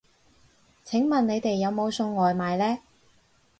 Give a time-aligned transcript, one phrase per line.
[0.83, 2.79] 請問你哋有冇送外賣呢